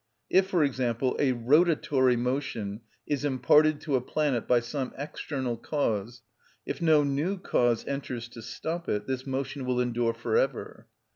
[0.31, 6.23] If, for example, a rotatory motion is imparted to a planet by some external cause,
[6.65, 10.87] if no new cause enters to stop it, this motion will endure for ever.